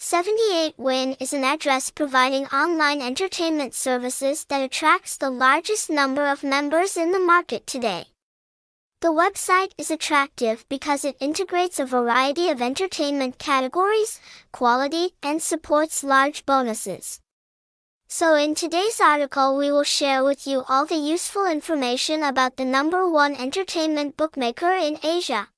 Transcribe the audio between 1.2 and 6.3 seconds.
is an address providing online entertainment services that attracts the largest number